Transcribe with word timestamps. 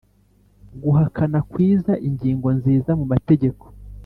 guhakana 0.83 1.39
kwiza, 1.51 1.91
ingingo 2.07 2.47
nziza 2.57 2.89
mumategeko 2.99 3.65